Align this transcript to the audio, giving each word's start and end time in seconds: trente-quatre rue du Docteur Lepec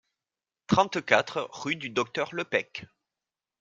trente-quatre 0.65 1.47
rue 1.53 1.75
du 1.75 1.91
Docteur 1.91 2.33
Lepec 2.33 2.87